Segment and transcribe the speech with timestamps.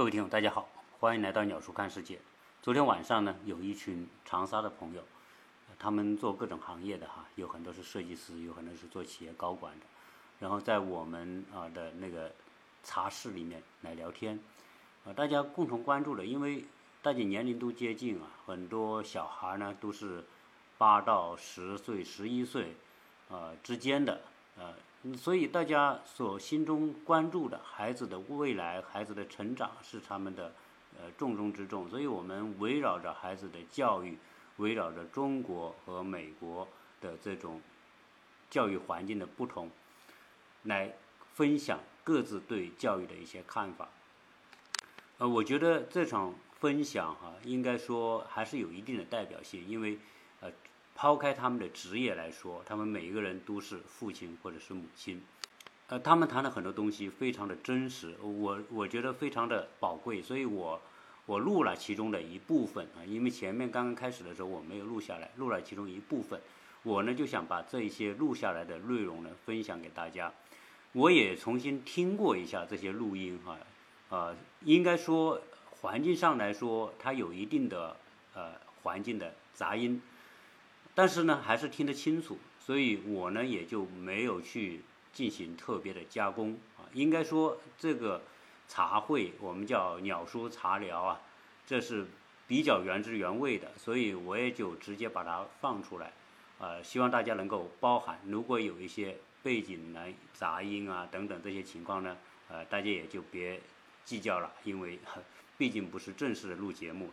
[0.00, 0.66] 各位听友，大家好，
[0.98, 2.18] 欢迎来到鸟叔看世界。
[2.62, 5.02] 昨天晚上呢，有一群长沙的朋友，
[5.78, 9.84] 他们做各种行业的哈，有很多是设计师，有很多是做企业高管的，
[10.38, 12.32] 然后在我们啊的那个
[12.82, 14.40] 茶室里面来聊天，
[15.04, 16.64] 啊，大家共同关注的，因为
[17.02, 20.24] 大家年龄都接近啊，很多小孩呢都是
[20.78, 22.74] 八到十岁、十一岁
[23.30, 24.22] 啊之间的，
[24.56, 24.72] 呃。
[25.16, 30.52] 所以大家所心中关注的孩子的未来、孩子的成长是他们的
[30.98, 31.88] 呃重中之重。
[31.88, 34.18] 所以我们围绕着孩子的教育，
[34.58, 36.68] 围绕着中国和美国
[37.00, 37.62] 的这种
[38.50, 39.70] 教育环境的不同，
[40.64, 40.94] 来
[41.32, 43.88] 分享各自对教育的一些看法。
[45.16, 49.98] 呃，我觉得这场分享哈，应该说还是有一定的代表性，因为
[50.40, 50.52] 呃。
[51.00, 55.22] 抛开他们的职业来说，他们每一个人都是父亲或者是母亲，
[55.86, 60.78] 呃，他们谈的很多东西非常的真实，我我觉得非常的宝贵，所以我
[61.24, 66.38] 我录了其中的一部分啊，因为前面刚刚开始的时候我没有录下来，录了其中一部分，
[66.82, 70.30] 我呢就想把这些录下来的内容呢分享给大家，
[70.92, 73.56] 我也重新听过一下这些录音哈，
[74.10, 75.40] 呃，应该说
[75.80, 77.96] 环境上来说，它有一定的
[78.34, 79.98] 呃环境的杂音。
[81.00, 84.82] 但是呢，还是听得清楚，所以我呢也就没有去
[85.14, 86.84] 进行特别的加工啊。
[86.92, 88.20] 应该说，这个
[88.68, 91.18] 茶会我们叫鸟叔茶聊啊，
[91.66, 92.06] 这是
[92.46, 96.12] 比较原汁原味的，所以我也就直接把它放出来，
[96.58, 98.20] 呃，希望大家能够包涵。
[98.26, 102.14] 如果有一些背景的杂音啊等等这些情况呢，
[102.50, 103.58] 呃，大家也就别
[104.04, 104.98] 计较了，因为
[105.56, 107.08] 毕竟不是正式的录节目。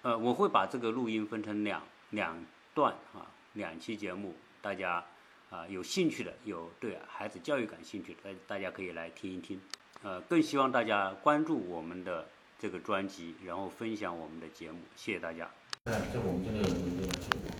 [0.00, 2.34] 呃，我会把这个录音分成两两。
[2.76, 3.24] 段啊，
[3.54, 5.02] 两期节目，大家
[5.48, 9.58] 啊有兴趣的，有对孩子教育感兴趣的，大大家可以来听一听。
[10.02, 12.26] 呃，更希望大家关注我们的
[12.58, 15.48] 这个专辑，然后分享我们的节目，谢谢大家。
[15.86, 16.68] 在我们这个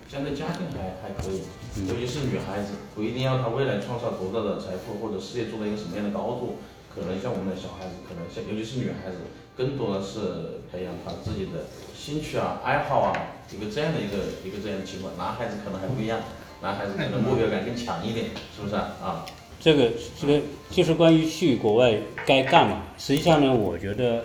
[0.07, 1.41] 现在家庭还还可以，
[1.89, 6.59] 尤其是女孩子，不一定要她未来创造多大的财富或者事业做到一个什么样的高度，
[6.95, 9.17] 可能像我们的小孩子，可能像尤其是女孩子。
[9.57, 13.17] 更多的是培养她自己的兴趣啊、爱好啊，
[13.55, 15.17] 一个这样的一个一个这样的情况。
[15.17, 16.21] 男孩子可能还不一样，
[16.63, 19.25] 男孩子可能目标感更强一点，是不是啊？
[19.61, 19.91] 这个
[20.21, 20.41] 这个
[20.71, 21.97] 就是关于去国外
[22.27, 22.83] 该干嘛。
[22.99, 24.25] 实际上呢，我觉得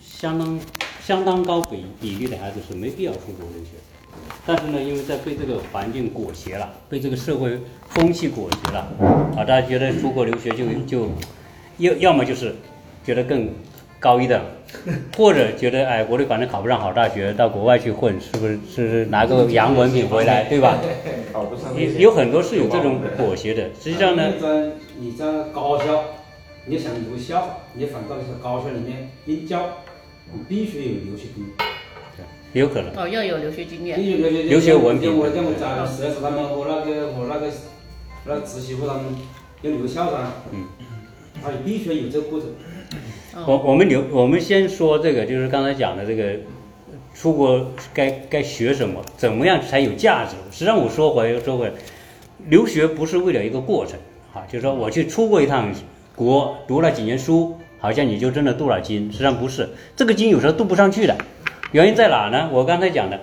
[0.00, 0.58] 相当
[1.04, 3.70] 相当高比比例的孩子是没必要出国留学。
[4.46, 7.60] 但是呢，因为在被这个环境裹挟了，被这个社会
[7.90, 8.88] 风气裹挟了，
[9.36, 11.10] 啊，大家觉得出国留学就就
[11.78, 12.54] 要要么就是
[13.04, 13.50] 觉得更。
[14.00, 14.40] 高一等，
[15.16, 20.78] 或者觉得哎，国内反正考不上好大学，到国外去混，是不是是拿个洋文凭回来， 对吧？
[21.98, 23.64] 有很多是有这种妥协的。
[23.80, 24.32] 实际上呢，
[24.98, 26.04] 你在高校，
[26.66, 29.64] 你想留校，你反倒是高校里面应教，
[30.32, 31.54] 你必须有留学经验。
[32.16, 32.94] 对，有可能。
[32.96, 34.00] 哦，要有留学经验。
[34.00, 35.18] 留学文凭。
[35.18, 35.40] 我我在
[35.86, 37.48] 实验室他们我那个我那个
[38.24, 39.04] 那侄媳妇他们
[39.62, 40.18] 要留校噻。
[40.52, 40.66] 嗯。
[41.40, 42.48] 他必须要有这个过程。
[43.46, 46.32] 我我们留我们先说这个，就是刚才讲的这个
[47.14, 50.32] 出国该该学什么，怎么样才有价值？
[50.50, 51.72] 实际上我说回说回，
[52.48, 53.98] 留学不是为了一个过程
[54.34, 55.72] 啊，就是说我去出过一趟
[56.16, 59.10] 国，读了几年书，好像你就真的镀了金。
[59.12, 61.16] 实际上不是，这个金有时候镀不上去的。
[61.72, 62.48] 原因在哪呢？
[62.52, 63.20] 我刚才讲的，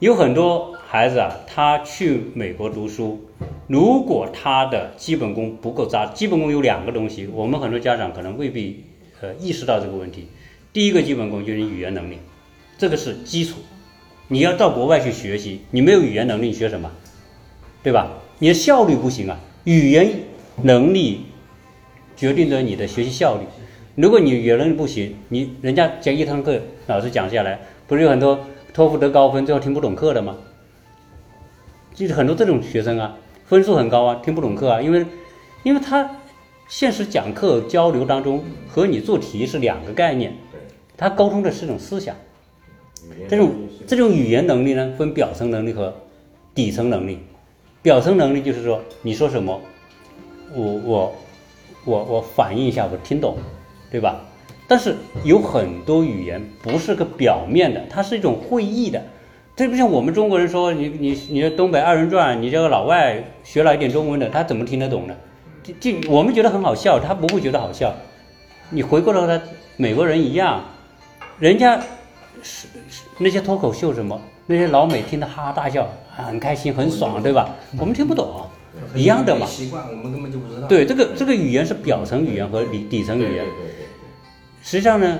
[0.00, 3.20] 有很多孩子啊，他去美国读书，
[3.68, 8.84] 如果他的基本功不够扎，基本功有两个东西，我们很多家长可能未必。
[9.22, 10.28] 呃，意识到这个问题，
[10.74, 12.18] 第一个基本功就是语言能力，
[12.76, 13.60] 这个是基础。
[14.28, 16.92] 你要到国外去学习，你没有语言能力，你学什么？
[17.82, 18.10] 对吧？
[18.40, 19.40] 你的效率不行啊。
[19.64, 20.12] 语言
[20.62, 21.22] 能力
[22.14, 23.46] 决定着你的学习效率。
[23.94, 30.36] 如果你语言能力不行，你人家讲一堂课，老师讲下来，不是有很多托福得高分，最后听不懂课的吗？
[31.94, 33.16] 就是很多这种学生啊，
[33.46, 35.06] 分数很高啊，听不懂课啊，因为，
[35.62, 36.10] 因为他。
[36.68, 40.34] 现实讲课交流当中和你做题是两个概念，
[40.96, 42.14] 他沟通的是一种思想，
[43.28, 43.52] 这种
[43.86, 45.94] 这种语言能力呢分表层能力和
[46.54, 47.20] 底层能力，
[47.82, 49.60] 表层能力就是说你说什么，
[50.52, 51.16] 我我
[51.84, 53.36] 我我反应一下我听懂，
[53.90, 54.20] 对吧？
[54.66, 59.00] 但是有很多语言不是个表面的，它是一种会意的，
[59.54, 65.14] 这不像我们中国人说你你你的东北二人转，你这个老外学了一点中文的，他怎么听得懂呢？
[65.80, 67.94] 就我们觉得很好笑，他不会觉得好笑。
[68.70, 69.40] 你回过头来，
[69.76, 70.64] 美国人一样，
[71.38, 71.80] 人家
[72.42, 72.66] 是
[73.18, 77.54] 那些脱口秀什么，那些老美听得哈哈大笑，很开心很爽，对吧？
[77.78, 78.46] 我们听不懂，
[78.94, 79.46] 一样的嘛。
[79.46, 80.66] 习惯，我们根本就不知道。
[80.66, 83.44] 对，这个这个语言是表层语言和底底层语言。
[84.62, 85.18] 实际上呢，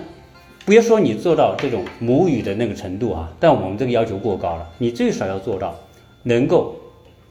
[0.65, 5.75] 不要说你做到这种母语的那个程度啊，但我们这个要求过高了，你最少要做到
[6.25, 6.75] 能够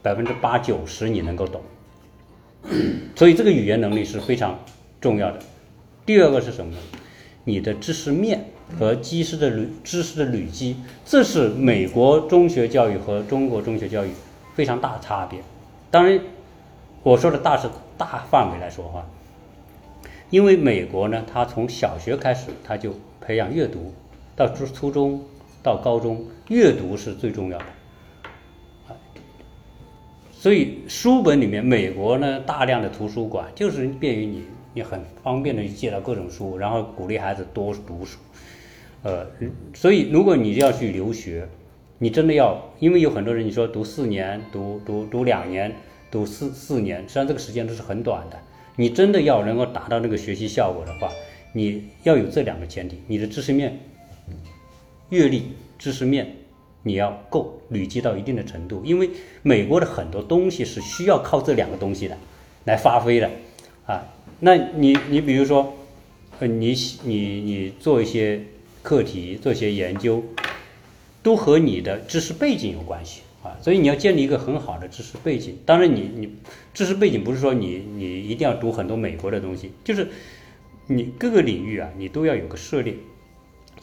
[0.00, 1.60] 百分之八九十你能够懂，
[3.16, 4.58] 所以这个语言能力是非常
[5.00, 5.38] 重要的。
[6.04, 6.78] 第二个是什么呢？
[7.44, 8.44] 你的知识面
[8.78, 14.10] 和知识的累知识的累积，这是美国中学教育和中国中学教育
[14.54, 15.40] 非常大的差别。
[15.90, 16.20] 当然，
[17.04, 19.06] 我说的大是大范围来说话，
[20.30, 23.94] 因为美国呢，他从小学开始，他就培养阅读，
[24.34, 25.24] 到初初中
[25.62, 27.64] 到高中，阅读是最重要的。
[30.46, 34.44] 所以书本里面，美国呢大量的图书馆就是便于你，
[34.74, 38.16] 你很方便的去借到各种书，然后鼓励孩子多读书。
[39.02, 39.26] 呃，
[39.74, 41.48] 所以如果你要去留学，
[41.98, 45.74] 你真的要，因为有很多人你说读四年、读读读两年、
[46.12, 48.38] 读四四年，实际上这个时间都是很短的。
[48.76, 51.10] 你真的要能够达到那个学习效果的话，
[51.52, 53.76] 你要有这两个前提：你的知识面、
[55.08, 55.42] 阅历、
[55.76, 56.32] 知识面
[56.86, 58.80] 你要够累积到一定的程度。
[58.84, 59.10] 因为
[59.42, 62.16] 美国的很多东西是需要靠这两个东西的
[62.64, 63.28] 来发挥的
[63.86, 64.06] 啊。
[64.38, 65.74] 那你你比如说，
[66.38, 66.72] 呃，你
[67.02, 68.40] 你你做一些
[68.82, 70.22] 课题，做一些研究，
[71.24, 73.58] 都和你的知识背景有关系啊。
[73.60, 75.58] 所以你要建立一个很好的知识背景。
[75.66, 76.32] 当然你，你
[76.72, 80.08] 知识背景不是说你你一定要读很多美国的东西，就是
[80.86, 82.94] 你各个领域啊，你都要有个涉猎。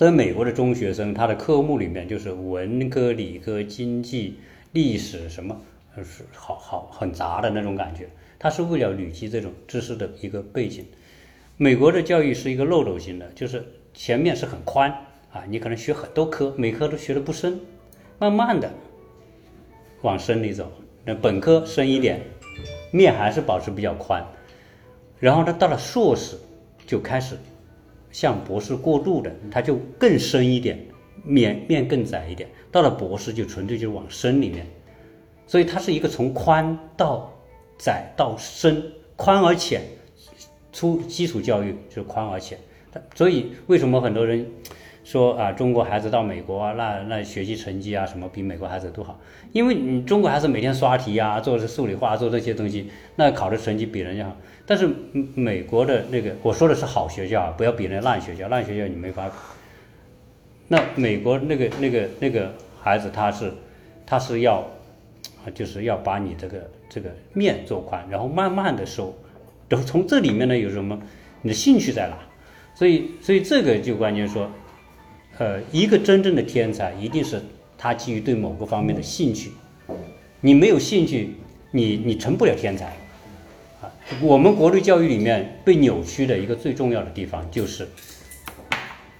[0.04, 4.38] 在美国的中学生，他的科目里面就是文科、理科、经济、
[4.74, 5.58] 历史什么，
[6.04, 8.10] 是好好很杂的那种感觉。
[8.38, 10.86] 他是为了累积这种知识的一个背景。
[11.56, 14.92] 美国的教育是一个漏斗型的，就是前面是很宽
[15.32, 17.58] 啊，你可能学很多科，每科都学的不深，
[18.20, 18.70] 慢慢的
[20.02, 20.70] 往深里走。
[21.06, 22.20] 那本科深一点，
[22.92, 24.22] 面还是保持比较宽，
[25.18, 26.36] 然后他到了硕士
[26.86, 27.38] 就开始
[28.14, 30.80] 向博士过渡的，他就更深一点，
[31.26, 32.48] 面面更窄一点。
[32.72, 34.66] 到了博士就纯粹就是往深里面，
[35.46, 37.30] 所以它是一个从宽到
[37.78, 38.82] 窄到深，
[39.18, 39.82] 宽而浅。
[40.76, 42.58] 初基础教育就是宽而浅，
[43.14, 44.44] 所以为什么很多人
[45.04, 49.20] 说啊，中国孩子到美国啊，那那学习成绩啊什么比美国孩子都好？
[49.52, 54.36] 因为你中国孩子每天刷题啊，做的是数理化，做这些东西，那考的成绩比人家好。
[54.66, 54.90] 但是
[55.36, 59.30] 美国的那个，我说的是好学校啊，不要比那烂学校，烂学校你没法。
[60.70, 63.52] 那美国那个那个那个孩子，他是
[64.06, 64.66] 他是要，
[65.54, 69.14] 就是要把你这个这个面做宽，然后慢慢的收。
[69.68, 70.98] 然后从这里面呢有什么？
[71.42, 72.18] 你的兴趣在哪？
[72.74, 74.50] 所以，所以这个就关键说，
[75.38, 77.42] 呃，一个真正的天才一定是
[77.78, 79.52] 他基于对某个方面的兴趣。
[80.40, 81.36] 你没有兴趣，
[81.72, 82.96] 你你成不了天才。
[84.22, 87.88] 我们国内教育里面被扭曲的一个最重要的地方就是，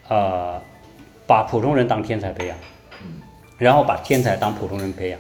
[0.08, 0.62] 呃，
[1.28, 2.58] 把普通人当天才培养，
[3.58, 5.20] 然后把天才当普通人培养。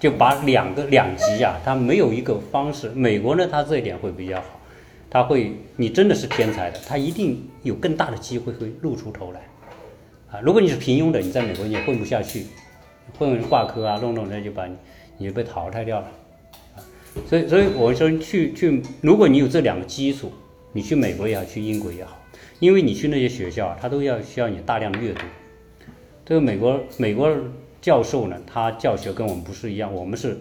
[0.00, 2.88] 就把两个两极啊，它没有一个方式。
[2.88, 4.58] 美国呢，它这一点会比较好，
[5.08, 9.40] 他会，你真的是天才的，他一定有更大的机会会露出头来，
[10.28, 12.46] 啊，如果你是平庸的，你在美国你也混不下去，
[13.16, 14.74] 混挂科啊，弄弄那就把你，
[15.18, 16.10] 你就被淘汰掉了，
[17.28, 20.32] 所以，所以我说去去，如果你有这两个基础，
[20.72, 22.16] 你去美国也好，去英国也好，
[22.60, 25.20] 因为你去那些学校啊，他都要需要你大量阅读，
[26.24, 27.36] 这个美国美国。
[27.82, 30.38] 教授呢，他教学跟我们不是一样，我们是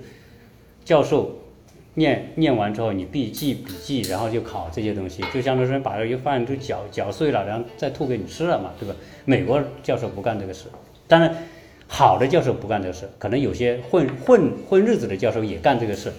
[0.85, 1.39] 教授
[1.95, 8.93] 念念完之后，你必记笔记，然后就考这些东西，就相当于把一个饭都搅搅碎了，然后再吐给你吃了嘛，对吧？
[9.25, 10.65] 美国教授不干这个事，
[11.07, 11.35] 当然
[11.87, 16.13] 好的教授不干这个事，可能有些混混混日子的教授也干这个事，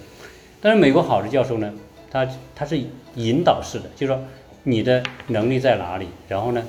[0.62, 1.74] 但是美国好的教授呢，
[2.10, 2.80] 他他是
[3.16, 4.22] 引导式的，就是说
[4.62, 6.64] 你的能力在哪里，然后呢，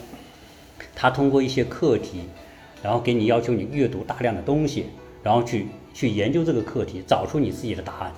[0.94, 2.24] 他通过一些课题。
[2.84, 4.88] 然后给你要求你阅读大量的东西，
[5.24, 8.12] 然后去去研究这个课题，找出你自己的答案，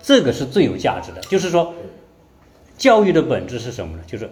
[0.00, 1.20] 这个是最有价值的。
[1.22, 1.74] 就是说，
[2.78, 4.02] 教育的本质是什么呢？
[4.06, 4.30] 就是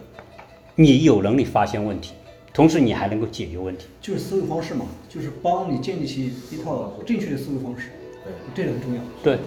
[0.76, 2.14] 你有能力发现问题，
[2.54, 3.86] 同时你还能够解决问题。
[4.00, 7.90] 就是思维方式嘛，就是帮你建立起一套正确的思维方式。
[8.22, 9.02] 对，这个很重要。
[9.24, 9.38] 对，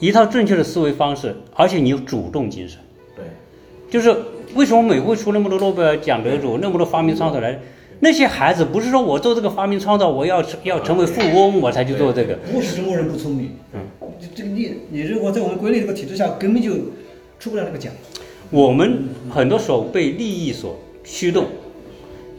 [0.00, 2.78] 一套正确的思维方式，而且你有主动精神。
[3.16, 3.24] 对，
[3.90, 4.14] 就是
[4.54, 7.58] 为什么美国出那么多诺贝尔奖得主，那么多发明创造来？
[8.00, 12.34] 那些孩子不是说我做这个发明创造，我要要成为富翁，我才去做这个。
[12.52, 13.80] 不是中国人不聪明，嗯，
[14.34, 16.72] 这个你你如果在我们国内这个体制下，根本就
[17.38, 17.92] 出不了那个奖。
[18.50, 21.46] 我们很多时候被利益所驱动，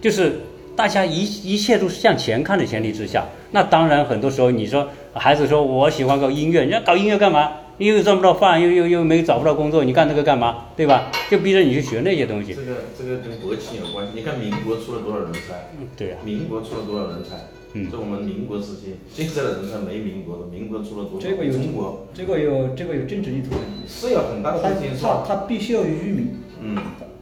[0.01, 0.33] 就是
[0.75, 7.51] 大家一一切都是向前看的前提之下，那当然很多时候你说孩子说我喜欢搞音乐，人家搞音乐干嘛？
[7.77, 10.65] 你又赚不到饭，又又又没找不到工作，你干这个干嘛？
[10.75, 11.09] 对吧？
[11.31, 12.61] 就逼着你去学那些东西这。
[12.61, 14.11] 个这个跟国情有关系。
[14.13, 15.71] 你看民国出了多少人才？
[15.79, 17.35] 嗯对啊，民国出了多少人才？
[17.73, 21.27] 嗯在我们民国时期，现在的人才没民国的，民国出了多少？
[21.27, 23.61] 这个有中国这个有这个有政治意图的。
[23.87, 25.25] 是有很大的他空间，是他吧？
[25.27, 26.29] 他必须要有域名，
[26.61, 26.77] 嗯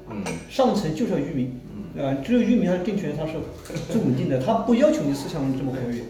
[0.10, 1.60] 嗯，上层就是要域名，
[1.98, 3.34] 呃，只有域名它的政权，它是
[3.92, 6.04] 最稳定的，它不要求你思想这么活跃，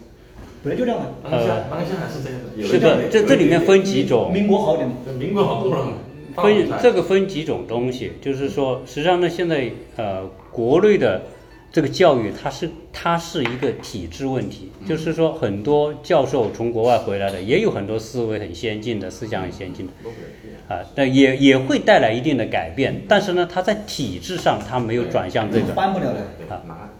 [0.64, 1.06] 本来就这样的。
[1.22, 2.60] 当下当下还是这样的。
[2.60, 4.32] 有是的，这这里面分几种。
[4.32, 5.88] 民国好点的，民国好多了。
[6.36, 11.22] 分这个分几种东西，就是说，实际上呢，现在呃，国内的
[11.70, 26.52] 这个教育，它是它是一个体制问题，就是说，很多教授从国外回来的，也有很多思维很先进的，思想很先进的，啊，但也也会带来一定的改变，但是呢，它在体制上，它没有转向这个，翻不了的。
[26.52, 26.90] 啊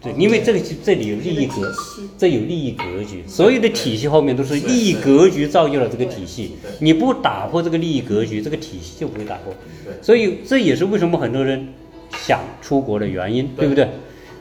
[0.00, 1.72] 对，因为这个这里有利益格，
[2.16, 9.52] 这有利益格局，所有的体系后面都是利益格局造就了这个体系，你不打破这个利益格局，这个体系就不会打破。
[10.00, 11.68] 所以这也是为什么很多人
[12.16, 13.88] 想出国的原因，对不对？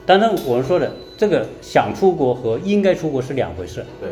[0.06, 4.10] 当然，我们说的这个想出国和应该出国是两回事，对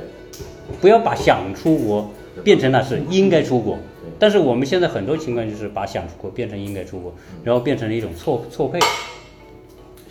[0.81, 2.11] 不要把想出国
[2.43, 3.77] 变成了是应该出国。
[4.17, 8.79] 但是我们现在很多情况就是把想出国变成应该出国，然后变成了一种错错配。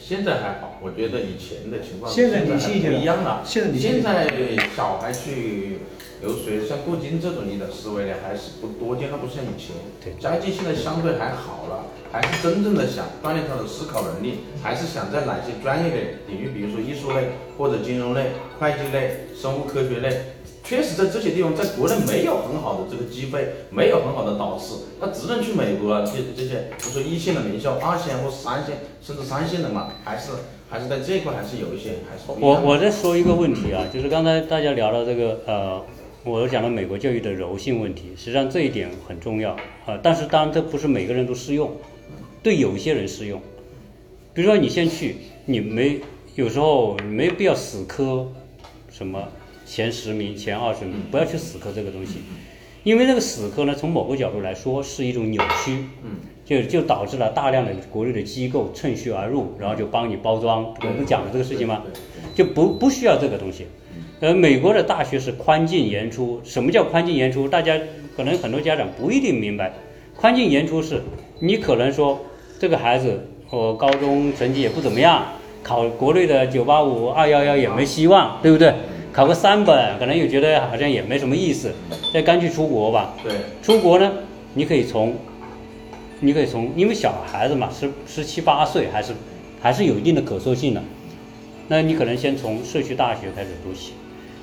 [0.06, 2.52] 现在还好，我觉得以前的情况现在不
[2.92, 3.42] 一样了。
[3.42, 4.28] 现在
[4.76, 5.78] 小孩去
[6.22, 9.74] 游水，像过京这种你的思维呢还是不多见，还不像以前。
[10.04, 15.96] 对家境现在相对还好了，还是真正的想锻炼他的思考能力，还是想在哪些专业的
[16.28, 20.33] 领域，比如说艺术类或者金融类、会计类、生物科学类。
[20.64, 30.30] 确实，在这些地方，在国内没有很好的这个机会，没有很好的导师，他只能去美国啊，这这些，比如说一线的名校、二线或三线，甚至三线的嘛，还是
[30.70, 32.58] 还是在这一块还是有一些还是我。
[32.64, 35.84] 我再说一个问题啊，就是刚才大家聊到这个呃，
[36.24, 39.50] 我讲了美国教育的柔性问题，实际上这一点很重要
[39.84, 41.70] 啊、但是当然这不是每个人都适用，
[42.42, 43.38] 对有些人适用。
[44.32, 46.00] 比如说你先去，你没
[46.36, 48.26] 有时候没必要死磕
[48.90, 49.28] 什么
[49.64, 52.18] 前十名、前二十名，不要去死磕这个东西，
[52.82, 61.82] 因为这个死磕呢，从某个角度来说是一种扭曲，嗯，就就导致了大量的国内的机构趁虚而入，然后就帮你包装，我们讲了这个事情吗？
[62.34, 63.66] 就不不需要这个东西。
[64.20, 67.48] 呃，美国的大学是宽进严出，什么叫宽进严出？
[67.48, 67.78] 大家
[68.16, 69.72] 可能很多家长不一定明白。
[70.16, 71.02] 宽进严出是，
[71.40, 72.20] 你可能说
[72.58, 75.26] 这个孩子我高中成绩也不怎么样，
[75.62, 78.72] 考国内的九八五、二幺幺也没希望，对不对？
[79.14, 81.72] 考个三本，可能又觉得好像也没什么意思，
[82.12, 83.14] 那干脆出国吧。
[83.22, 84.10] 对出国呢，
[84.54, 85.14] 你可以从，
[86.18, 89.12] 你可以从，因为小孩子嘛，十十七八岁还是
[89.62, 90.82] 还是有一定的可塑性的。
[91.68, 93.92] 那你可能先从社区大学开始读起。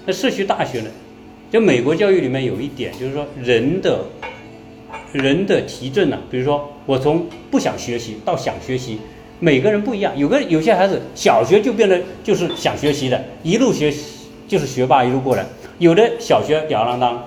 [0.06, 0.90] 那社区大学呢，
[1.52, 4.06] 就美国教育里面有一点，就是说人的
[5.12, 9.00] 人的提振呢、比如说我从不想学习到想学习，
[9.42, 10.18] 每个人不一样。
[10.18, 13.92] 有个有些孩子小学就变得就是想学习的，一路学
[14.52, 15.46] 就是学霸一路过来；
[15.80, 17.24] 有的小学吊儿郎当，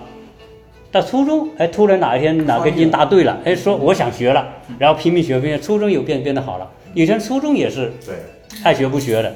[0.93, 4.47] 到初中，哎，突然哪一天哪根筋搭对了，哎，说我想学了，
[4.79, 6.71] 然后拼命学，拼命初中有变变得好了。
[6.93, 8.15] 有些人初中也是对
[8.63, 9.35] 爱学不学的，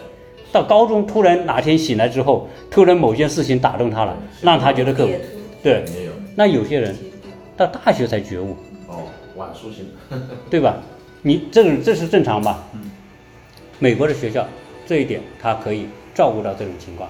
[0.52, 5.18] 到高中突然哪天醒来之后，突然某件事情打动他了，让他觉得可别
[5.62, 5.82] 对。
[5.94, 6.94] 没有那有些人
[7.56, 8.54] 到大学才觉悟，
[8.86, 9.04] 哦，
[9.34, 9.86] 晚苏醒。
[10.50, 10.76] 对吧？
[11.22, 12.62] 你这种这是正常吧？
[13.78, 14.46] 美国的学校
[14.86, 17.08] 这一点，他可以照顾到这种情况。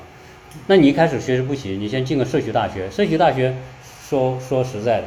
[0.67, 2.91] 那你一开始学习不行，你先进个社区大学。
[2.91, 3.55] 社区大学
[4.09, 5.07] 说说实在的，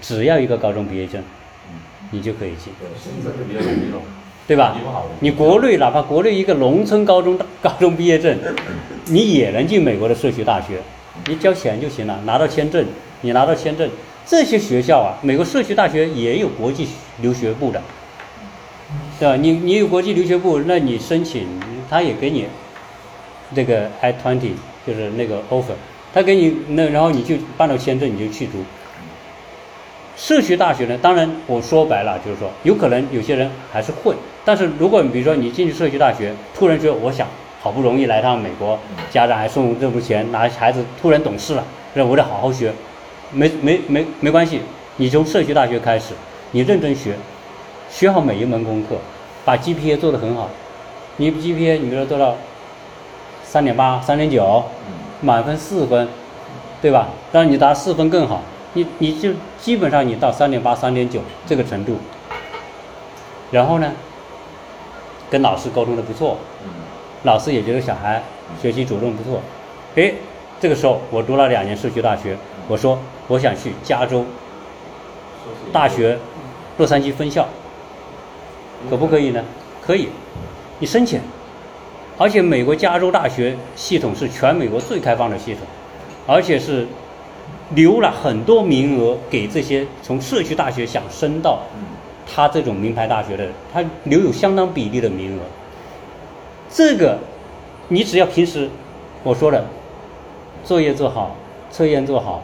[0.00, 1.22] 只要一个高中毕业证，
[2.10, 2.72] 你就可以进，
[4.46, 4.76] 对，吧。
[5.20, 8.36] 你国内哪怕国内一个农村高中高中毕业证，
[9.06, 10.80] 你也能进美国的社区大学，
[11.26, 12.84] 你交钱就行了，拿到签证，
[13.20, 13.88] 你拿到签证，
[14.26, 16.88] 这些学校啊，美国社区大学也有国际
[17.20, 17.82] 留学部的，
[19.18, 19.36] 对吧？
[19.36, 21.46] 你你有国际留学部，那你申请，
[21.90, 22.46] 他也给你
[23.54, 24.52] 这个 I twenty
[24.86, 25.74] 就是那个 offer，
[26.12, 28.64] 他给你那，然后你就办了签证，你就去读。
[30.16, 37.28] 社区大学呢，当然我说白了就是说，有可能有些人还是混，但是如果比如说你进去社区大学，突然觉得我想
[37.60, 38.76] 好不容易来趟美国，
[39.10, 41.64] 家长还送这么多钱，拿孩子突然懂事了，
[41.94, 42.72] 那我得好好学，
[43.30, 44.60] 没没没没关系，
[44.96, 46.14] 你从社区大学开始，
[46.50, 47.14] 你认真学，
[47.88, 48.96] 学好每一门功课，
[49.44, 50.50] 把 GPA 做得很好，
[51.18, 52.36] 你 GPA 你比如说做到
[53.48, 54.62] 三点八、三点九，
[55.22, 56.06] 满分四分，
[56.82, 57.08] 对吧？
[57.32, 58.42] 当然你答四分更好，
[58.74, 61.96] 你你就基本上你到三点八、三点九这个程度，
[63.50, 63.90] 然后呢，
[65.30, 66.68] 跟老师沟通的不错，嗯，
[67.22, 68.22] 老师也觉得小孩
[68.60, 69.40] 学习主动不错，
[69.94, 70.16] 诶，
[70.60, 72.36] 这个时候我读了两年社区大学，
[72.68, 74.26] 我说我想去加州
[75.72, 76.18] 大学
[76.76, 77.48] 洛杉矶分校，
[78.90, 79.42] 可不可以呢？
[79.80, 80.10] 可以，
[80.78, 81.18] 你申请。
[82.18, 85.62] 而且美国加州大学系统是全美国最开放的系统，
[86.26, 86.84] 而且是
[87.74, 91.60] 留了很多名额给这些从社区大学想升到
[92.26, 95.42] 他这种名牌大学的人，他留有相当比例的名额。
[96.68, 97.18] 这个
[97.86, 98.68] 你只要平时
[99.22, 99.64] 我说的，
[100.64, 101.36] 作业做好，
[101.70, 102.42] 测验做好，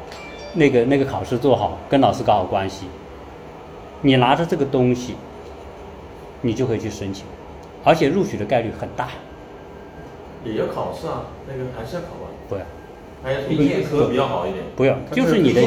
[0.52, 2.86] 那个那个考试做好，跟老师搞好关系，
[4.02, 5.16] 你拿着这个东西，
[6.42, 7.24] 你就可以去申请，
[7.82, 9.08] 而且录取的概率很大。
[10.44, 12.62] 也要考试啊，那个还是要考啊，不要，
[13.22, 14.64] 还要推荐科比较好一点。
[14.76, 15.62] 不要，就是你的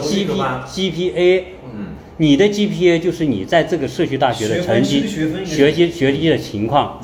[0.00, 7.00] G 读 P G P A，嗯，你的 G P A 就是你在这个社区大学的成绩、学习学习的情况，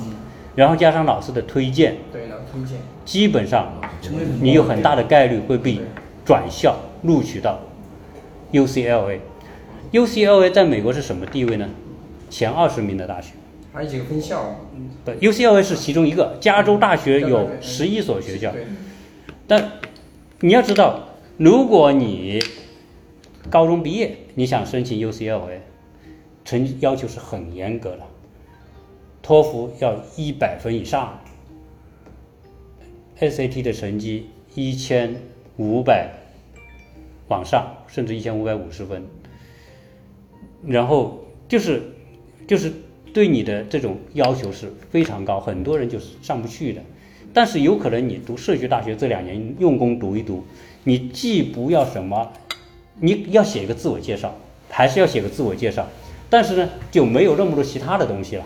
[0.55, 2.79] 然后加上老师的推荐，对的，推荐。
[3.05, 3.73] 基本上
[4.41, 5.81] 你有很大的概率会被
[6.25, 7.61] 转校录取到
[8.51, 9.21] U C L A。
[9.93, 11.69] U C L A 在美国是什么地位呢？
[12.29, 13.33] 前二十名的大学。
[13.76, 16.38] 还有几个分校，嗯，不，UCLA 是其中一个。
[16.40, 18.64] 加州大学有对对对十一所学校，对，
[19.47, 19.73] 但
[20.40, 22.42] 你要知道，如果你
[23.50, 25.59] 高中毕业，你想申请 UCLA，
[26.42, 28.00] 成绩要求是很严格的，
[29.21, 31.21] 托福要一百分以上
[33.21, 35.16] ，SAT 的成绩一千
[35.59, 36.14] 五百
[37.28, 39.04] 往上，甚至一千五百五十分，
[40.66, 41.83] 然后就是
[42.49, 42.73] 就是
[43.17, 46.83] 对你的这种要求是非常高，很多人就是上不去的。
[47.33, 50.45] 但是有可能你读社区大学这两年用功读一读，
[50.85, 52.31] 你既不要什么，
[53.01, 54.37] 你要写一个自我介绍，
[54.69, 55.89] 还是要写个自我介绍，
[56.29, 58.45] 但是呢就没有那么多其他的东西了，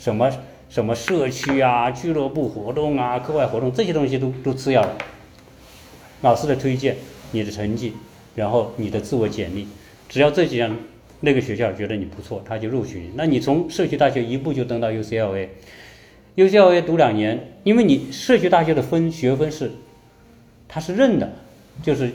[0.00, 0.28] 什么
[0.68, 4.96] 什么社区啊、俱乐部活动啊、课外活动这些东西都都次要的。
[6.22, 6.96] 老师的推荐、
[7.30, 7.92] 你的成绩，
[8.34, 9.68] 然后你的自我简历，
[10.08, 10.76] 只要这几样，
[11.20, 13.10] 那个学校觉得你不错，他就录取你。
[13.14, 15.48] 那你从社区大学一步就登到 UCLA。
[16.36, 19.72] UCLA 读两年，因为你社区大学的分学分是，
[20.68, 21.28] 他是认的，
[21.82, 22.12] 就是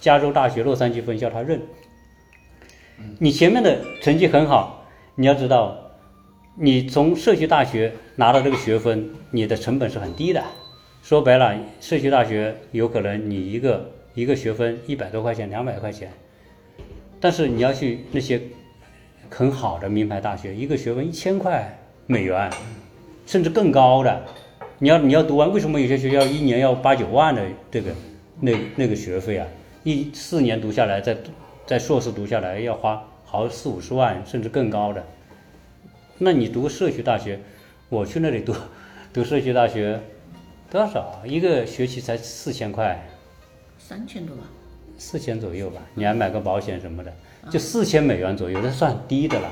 [0.00, 1.60] 加州大学洛杉矶分校他认。
[3.18, 5.92] 你前面的成绩很好，你要知道，
[6.56, 10.42] 你从社区大学拿到这个学分，你的成本是很低的。
[11.02, 16.10] 说白了，社区大学有可能你一个一个学分一百多块钱、两百块钱，
[17.20, 18.40] 但是你要去那些
[19.30, 22.50] 很好的名牌大学，一个学分一千块美元。
[23.26, 24.22] 甚至更高的，
[24.78, 27.90] 你要你要读完，为什么有些学校一年要八九万的这个
[28.40, 29.44] 那那个学费啊？
[29.82, 31.16] 一四年读下来，再
[31.66, 35.04] 再硕士读下来要花好四五十万，甚至更高的。
[36.18, 37.40] 那你读社区大学，
[37.88, 38.54] 我去那里读
[39.12, 40.00] 读社区大学，
[40.70, 43.04] 多少一个学期才四千块，
[43.76, 44.44] 三千多吧。
[44.98, 47.12] 四千左右吧，你还买个保险什么的，
[47.50, 49.48] 就四千美元左右，那算低的了。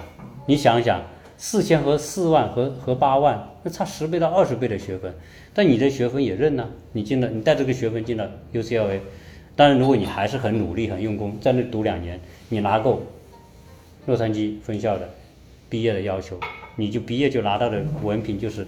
[0.46, 1.02] 你想想。
[1.36, 5.12] 四千和四万和和八万，那差十倍到二十倍的学分，
[5.52, 9.00] 但你这学分也认呢、你进了，你带这个学分进了 UCLA，
[9.56, 13.02] 当然如果你还是很努力、很用功，在那读两年，你拿够
[14.06, 15.10] 洛杉矶分校的
[15.68, 16.38] 毕业的要求，
[16.76, 18.64] 你就毕业就拿到的文凭就是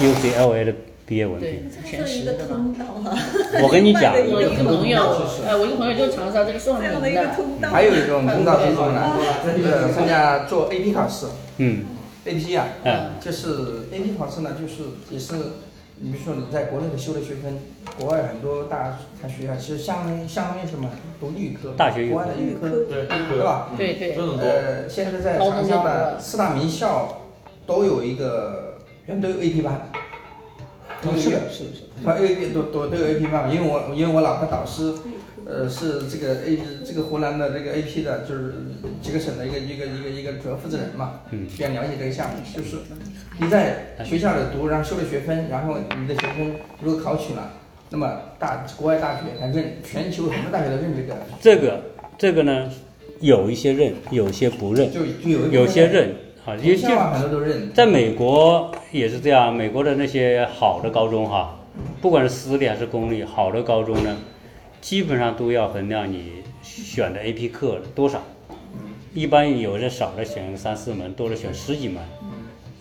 [0.00, 0.74] UCLA 的
[1.08, 2.48] 毕业文对凭。，全是的嘛。
[2.48, 3.16] 通道啊，
[3.62, 5.00] 我跟你讲，我一个朋友，
[5.46, 7.70] 哎，我一个朋友就是长沙这个算这样的一个命的，通道。
[7.70, 9.16] 还有一种通道是什么呢？
[9.56, 11.86] 就是参加做 AP 考试嗯
[12.26, 15.34] ，，AP 啊，嗯，就是 AP 考试呢，就是也是，
[16.00, 17.58] 你比如说你在国内的修的学分，
[17.98, 23.70] 国外很多大大学校，其实相当于相当于什么，读预科，大学预科国外的预科，对，对吧？
[23.78, 24.46] 对对这，种多。
[24.46, 27.22] 呃，现在在长沙的四大名校
[27.66, 28.74] 都有一个，
[29.06, 29.90] 全都有 AP 班。
[31.04, 31.88] 嗯是的，是的，是的。
[32.04, 34.92] 他 A P 都都都有 A P 班，因为我因为我老婆导师，
[35.46, 38.54] 呃，是这个 A 这个湖南的这个 A P 的，就是
[39.00, 41.46] 几个省的一个一个一个一个主要负责人嘛，嗯。
[41.46, 42.36] 比较了解这个项目。
[42.54, 42.76] 就是
[43.40, 47.52] 你在学校里读，然后修了学分，然后你的学分如果考取了，
[47.90, 51.82] 那么大国外大学它认，全球很多大学都认这个，这个
[52.18, 52.70] 这个呢，
[53.20, 56.14] 有一些认，有些不认，就就有有些认
[56.48, 57.70] 啊，也就学校啊很多都认。
[57.74, 61.60] 在美国也是这样，美国的那些好的高中哈，
[62.00, 64.16] 不管是私立还是公立，好的高中呢，
[64.80, 68.22] 基本上都要衡量你选的 AP 课多少，
[69.12, 72.02] 一般有的少的选三四门，多的选十几门。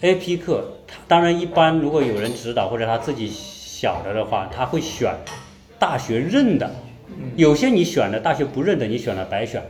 [0.02, 5.14] AP 课，它当然一般如果有人指导或者他自己晓得的话，他会选
[5.78, 6.72] 大学认的，
[7.36, 9.62] 有些你选的大学不认的，你选了白选。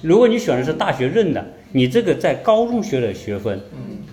[0.00, 1.44] 如果你选的是大学认的，
[1.76, 3.60] 你这个在高中学的学分，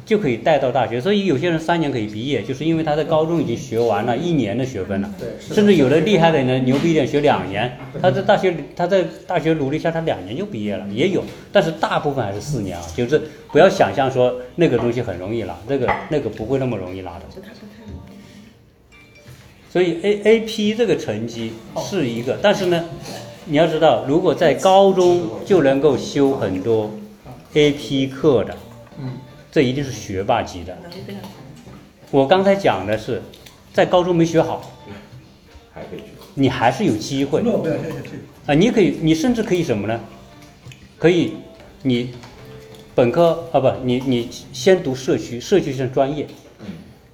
[0.04, 1.00] 就可以带到大学。
[1.00, 5.13] 所以有些人三年可以毕业，就是因为他在高中已经学完了一年的学分了。
[5.19, 12.84] 对，甚至有的厉害的人牛逼一点，学两年，他在大学他在大学努力下，他两年就毕业了，也有，但是大部分还是四年啊。
[12.95, 13.21] 就是
[13.52, 17.26] 不要想象说那个东西很容易拿，那个那个不会那么容易拿的。
[19.69, 22.84] 所以 A A P 这个成绩是一个，但是呢，
[23.45, 26.91] 你要知道，如果在高中就能够修很多
[27.53, 28.57] A P 课的，
[28.99, 29.11] 嗯，
[29.51, 30.77] 这一定是学霸级的。
[32.09, 33.21] 我刚才讲的是，
[33.73, 34.71] 在高中没学好，
[35.73, 36.05] 还可以去。
[36.33, 37.41] 你还是有机会。
[38.45, 38.53] 啊！
[38.53, 39.99] 你可以，你甚至可以什么呢？
[40.97, 41.33] 可以，
[41.83, 42.13] 你
[42.95, 46.25] 本科啊不，你你先读社区，社区是专业，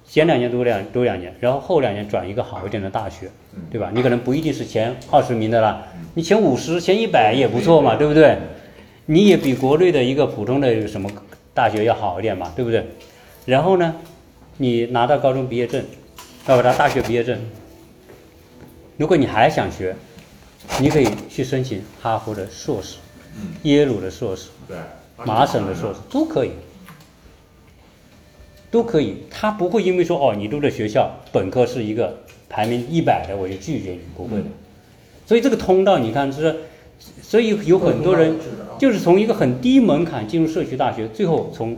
[0.06, 3.30] 前两年读两读两年，然后后两年转一个好一点的大学，
[3.70, 3.90] 对吧？
[3.92, 8.38] 你可能不一定是前二十名的啦，你前五十、前一百也不错嘛，对不对？
[9.10, 11.10] 你也比国内的一个普通的什么
[11.54, 12.86] 大学要好一点嘛，对不对？
[13.46, 13.94] 然后呢，
[14.58, 15.82] 你拿到高中毕业证，
[16.44, 17.40] 啊不，拿大学毕业证，
[18.98, 19.96] 如果你还想学，
[20.78, 22.98] 你可以去申请哈佛的硕士，
[23.62, 24.50] 耶鲁的硕士，
[25.16, 26.50] 麻省的硕士都可以，
[28.70, 29.24] 都可以。
[29.30, 32.14] 他不会因为说哦，你读的学校本科是一个
[32.50, 34.44] 排名一百的，我就拒绝你，不会的。
[35.24, 36.54] 所以这个通道，你看是，
[37.22, 38.36] 所以有很多人
[38.78, 41.76] 就是从一个很低门槛进入社区大学，最后从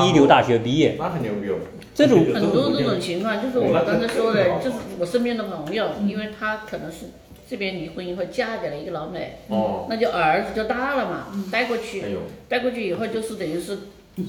[0.00, 1.56] 一流大学毕业，那很牛逼哦。
[1.94, 7.06] 这种很多这种情况，就是我刚才说的，就是我身边的朋友，因为他可能是
[7.50, 12.04] 这边离婚以后嫁给了一个老美，哦，那就儿子就大了嘛，带过去
[12.48, 13.78] 带过去以后就是等于是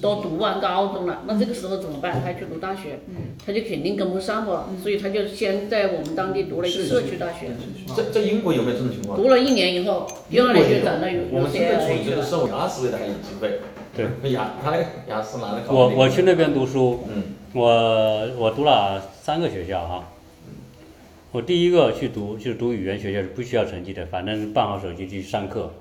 [0.01, 2.21] 都读完高中了，那这个时候怎么办？
[2.23, 2.99] 他去读大学，
[3.45, 7.49] 他就肯定跟不上了，所以他就先在我们当地读了一个社区大学，
[7.95, 9.19] 这这英国有没有这种情况？
[9.19, 12.15] 读了一年以后，第二年就转到有我们这边处理 UCLA 去了。
[12.15, 13.59] 这个社会，雅思类的还有机会。
[13.95, 15.73] 对，雅他那个雅思拿的考。
[15.73, 17.23] 我我去那边读书，嗯，
[17.53, 20.07] 我我读了三个学校哈。
[21.31, 25.71] 我第一个去读就是读语言学校是不需要成绩的，反正办好手续去上课，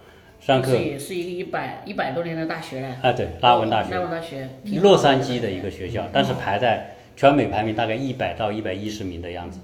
[0.40, 2.96] 上课这也是一个一百一百多年的大学了。
[3.02, 4.48] 啊对，拉文大学拉，文大学，
[4.80, 9.58] 洛杉矶的一个学校，但是排在全美排名大概一百到一百一十名的样子，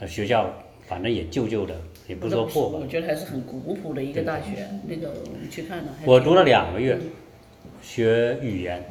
[0.00, 0.50] 呃学校
[0.86, 1.74] 反正也旧旧的，
[2.08, 2.86] 也不说破吧我。
[2.86, 4.66] 觉得还是很古朴的一个大学。
[4.86, 5.84] 那个我们去看了。
[6.04, 6.98] 我读了两个月，
[7.82, 8.82] 学语言，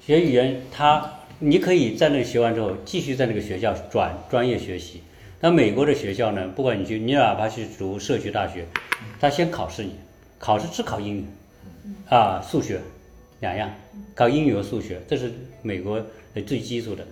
[0.00, 5.02] 学语言，他你可以在那里学完之后，继续在那个学校转专业学习。
[5.40, 8.66] 那美国的学校呢，不管你去，你哪怕去读社区大学，
[9.18, 9.94] 他先考试你，
[10.40, 11.24] 考试只考英语，
[12.08, 12.80] 啊，数学
[13.40, 13.70] 两样，
[14.14, 16.00] 考英语和数学，这是美国
[16.34, 17.06] 的最基础的。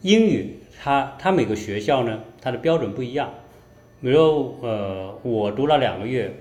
[0.00, 3.32] 英语它它每个学校呢，它的标准不一样。
[4.00, 6.34] 比如呃，我读了两个月，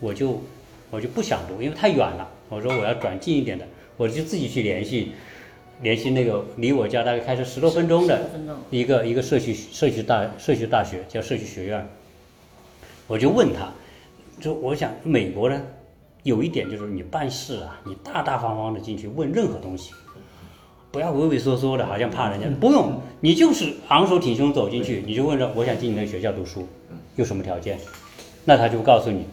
[0.00, 0.42] 我就
[0.90, 2.28] 我就不想读，因为太远了。
[2.48, 3.64] 我说我要转近一点的，
[3.96, 5.12] 我就自己去联系
[5.82, 11.86] 联系那个离我家大概开车十多分钟的15分钟一个一个社区社区大社区大学叫社区学院，
[13.06, 13.72] 我就问他，
[14.40, 15.60] 就我想美国呢
[16.22, 19.92] 有一点就是你办事啊，你大大方方的进去问任何东西，
[20.90, 26.66] 不要畏畏缩缩的，好像怕人家，不用，你就是昂首挺胸走进去，你就问着我想进你那学校读书，
[27.16, 27.78] 有什么条件？
[28.44, 29.24] 那他就告诉你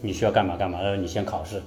[0.00, 1.62] 你需要干嘛干嘛，他说你先考试，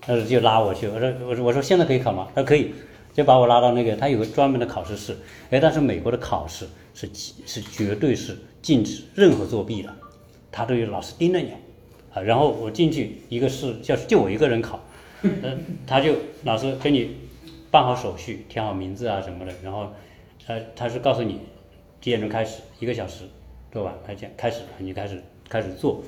[0.00, 2.28] 他说就拉我去，我说我说我说现在可以考吗？
[2.34, 2.72] 他说可以。
[3.14, 5.14] 就把我拉到那个，他有个专门的考试室，
[5.50, 9.94] 哎，但是美国的考试是是绝对是禁止任何作弊的，
[10.50, 11.52] 他都有老师盯着你，
[12.14, 14.80] 啊，然后我进去一个是叫就我一个人考，
[15.42, 17.16] 呃，他就老师给你
[17.70, 19.92] 办好手续，填好名字啊什么的，然后，
[20.46, 21.40] 呃，他是告诉你
[22.00, 23.24] 几点钟开始，一个小时
[23.72, 26.02] 做完，他讲开始你就开始开始做，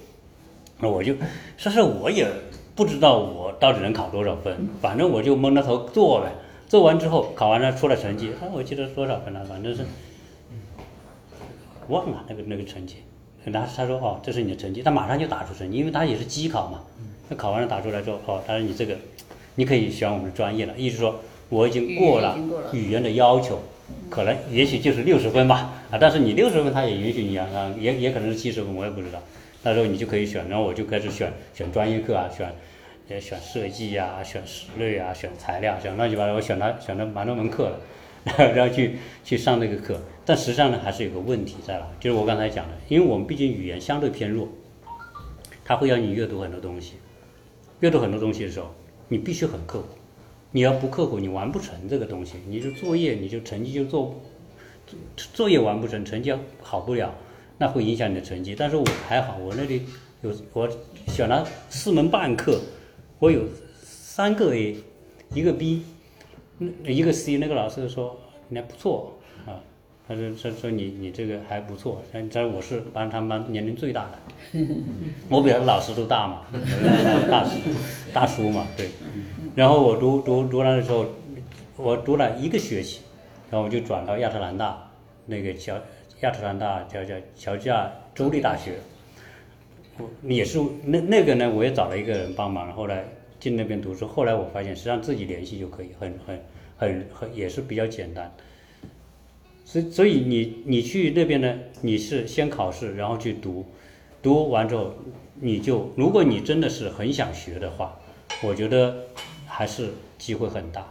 [0.80, 1.14] 那我就
[1.56, 2.28] 说是我也
[2.74, 6.32] 不知道我到底能考多少分，反正我就蒙着头做呗。
[6.66, 9.84] 做完之后，考完了出了成绩，啊，我记得多少分了，反正是
[11.88, 12.96] 忘了那个那个成绩。
[13.44, 16.80] 然后他说哦，这是你的成绩，他马上就打出成绩，因为他也是机考嘛。
[17.28, 18.96] 那考完了打出来之后，哦，他说你这个
[19.54, 22.38] 你可以选我们的专业了，意思说我已经过了
[22.72, 23.60] 语言的要求，
[24.10, 29.18] 可能也许就是六十分吧，啊，但是你六十分他也允许你啊，啊，也也可能是七十分，我也不知道。
[29.62, 32.52] 那时候你就可以选，然后我就开始选选专业课啊，选
[33.08, 37.78] 也选设计呀、选室内啊、选材料，选乱七八糟，我选了选了蛮多门课了，
[38.54, 39.98] 然后去去上那个课。
[40.26, 44.48] 但实际上呢，还是有个问题在了，就是我刚才讲的，因为我们毕竟语言相对偏弱，
[45.64, 46.94] 它会要你阅读很多东西，
[47.80, 48.74] 阅读很多东西的时候，
[49.08, 49.88] 你必须很刻苦，
[50.50, 54.14] 你要不刻苦，你完不成这个东西，你就作业你就成绩就做
[55.16, 56.32] 作业完不成，成绩
[56.62, 57.14] 好不了，
[57.58, 58.54] 那会影响你的成绩。
[58.58, 59.82] 但是我还好，我那里
[60.22, 60.68] 有我
[61.08, 62.60] 选了四门半课，
[63.18, 63.42] 我有
[63.82, 64.76] 三个 A，
[65.34, 65.82] 一个 B，
[66.84, 69.18] 一个 C 那个老师说你还不错，
[70.06, 74.18] 他说他说你你这个还不错，但但我是班他们班年龄最大的，
[75.30, 76.42] 我比他老师都大嘛，
[77.30, 77.50] 大叔
[78.12, 78.88] 大叔嘛，对。
[79.54, 81.06] 然后我读读读完的时候，
[81.76, 83.00] 我读了一个学期，
[83.50, 84.90] 然后我就转到亚特兰大
[85.26, 85.74] 那个乔
[86.20, 88.74] 亚特兰大叫叫乔治亚州立大学。
[89.96, 93.04] 我也是那那个呢，我也找了一个人帮忙，后来
[93.38, 94.06] 进那边读书。
[94.06, 96.42] 后来我发现，实际上自己联系就可以，很很
[96.76, 98.30] 很很也是比较简单。
[99.64, 103.64] 所以所以你你去那边呢，你是先考试，然后去读，
[104.22, 104.94] 读完之后，
[105.40, 107.96] 你就如果你真的是很想学的话，
[108.42, 108.94] 我觉得
[109.46, 110.86] 还是机会很大。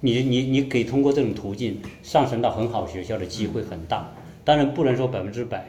[0.00, 4.12] 你你你可以通过这种途径上升到很好学校的机会很大，
[4.44, 5.66] 当然不能说百分之百。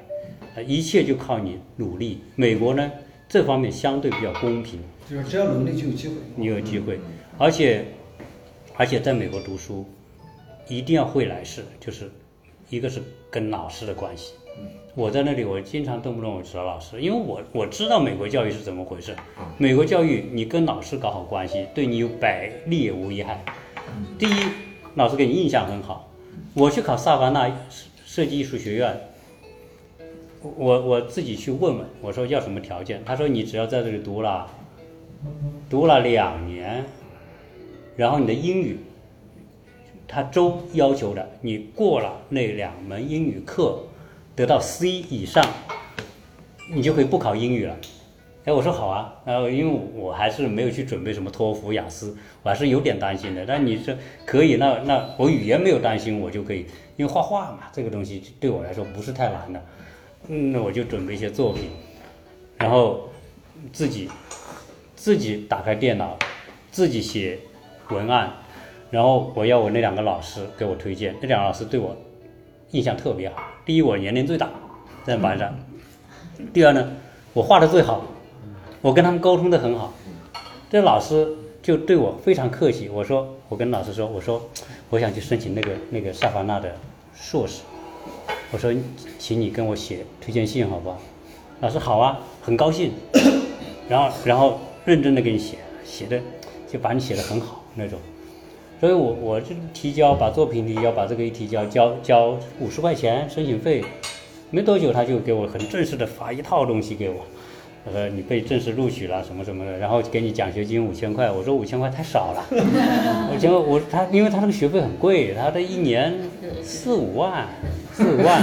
[0.55, 2.19] 呃，一切就靠你努力。
[2.35, 2.91] 美国呢，
[3.29, 6.15] 这方面相对比较公平，就是只要努力就有机会。
[6.35, 6.99] 你有机会，
[7.37, 7.85] 而且，
[8.75, 9.85] 而且在美国读书，
[10.71, 12.09] 一定要会来事，就是
[12.69, 14.33] 一个是跟老师的关系。
[14.95, 19.13] 我在那里，我经常动不动我找老师，因为我我知道美国教育是怎么回事。
[19.57, 23.43] 美国教育，你跟老师搞好关系，对你有百利无一害。
[24.17, 24.33] 第一，
[24.95, 26.09] 老师给你印象很好。
[26.53, 27.51] 我去考萨凡纳
[28.05, 28.97] 设计艺术学院。
[30.41, 33.03] 我我自己去问问，我说要什么条件？
[33.05, 34.47] 他说你只要在这里读了，
[35.69, 36.85] 读了两年，
[37.97, 38.79] 然后你的英语，
[40.11, 43.79] 他州要求的，你过了那两门英语课，
[44.35, 45.41] 得到 C 以上，
[46.69, 47.77] 你就可以不考英语了。
[48.43, 53.45] 哎，我说好啊，然后因为我还是没有去准备什么托福、雅思，我还是有点担心的。
[53.45, 53.95] 但你说
[54.25, 56.65] 可以，那那我语言没有担心，我就可以，
[56.97, 59.63] 因为画画嘛，这个东西对我来说不是太难的。
[60.27, 61.69] 嗯，那我就准备一些作品，
[62.57, 63.09] 然后
[63.71, 64.09] 自己
[64.93, 66.17] 自己打开电脑，
[66.69, 67.39] 自己写
[67.89, 68.33] 文案，
[68.91, 71.95] 然后我要我那两个老师给我推荐，那两个老师对我
[72.71, 73.37] 印象特别好。
[73.65, 74.49] 第一，我年龄最大，
[75.05, 75.49] 在班上；
[76.53, 76.91] 第二呢，
[77.33, 78.03] 我画的最好，
[78.81, 79.93] 我跟他们沟通的很好。
[80.69, 81.27] 这老师
[81.63, 82.89] 就对我非常客气。
[82.89, 84.41] 我说，我跟老师说，我说
[84.89, 86.75] 我想去申请那个那个萨凡纳的
[87.15, 87.61] 硕士。
[88.51, 88.73] 我说，
[89.17, 90.99] 请你跟我写推荐信好不好？
[91.61, 92.91] 老师好啊，很高兴。
[93.87, 96.19] 然后，然后认真的给你写，写的
[96.67, 97.97] 就把你写的很好那种。
[98.81, 103.85] 所以我我就提交把作品提交，把这个一提交，交交五十块钱申请费，
[104.49, 107.17] 没多久他就给我很正式的发一套东西给我。
[107.85, 111.29] 他说你被正式录取了什么什么的，然后给你奖学金五千块。
[111.29, 112.43] 我说五千块太少了，
[113.31, 116.13] 五千块我他因为他那个学费很贵，他的一年
[116.63, 117.47] 四五万。
[117.93, 118.41] 四五万，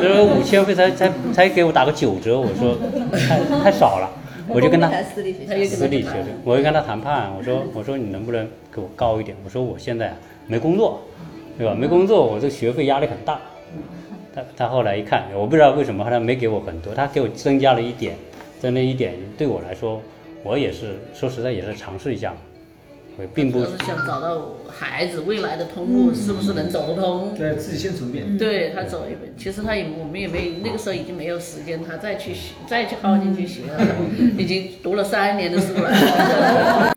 [0.00, 2.74] 这五千块才才才给我打个九折，我说
[3.12, 4.10] 太太少了，
[4.54, 9.36] 我就跟他私立学校，私立学校，我就跟他谈判，我说我说你能不能给我高一点？
[9.44, 10.14] 我说我现在
[10.46, 11.02] 没工作，
[11.58, 11.74] 对吧？
[11.74, 13.40] 没工作，我这学费压力很大。
[14.34, 18.14] 他他后来一看，我不知道为什么，他没给我很多，他给我增加了一点，
[18.60, 20.00] 增了一点，对我来说，
[20.42, 22.34] 我也是说实在也是尝试一下。
[23.34, 27.34] 并不是想找到孩子未来的通路，是不是能走得通？
[27.36, 28.36] 对自己先走一遍。
[28.36, 32.34] 对他走一遍，其实他也我们也没那个时候已经没有时间，他再去，
[32.66, 33.96] 再去耗进去学了，
[34.36, 35.90] 已经读了三年的书了。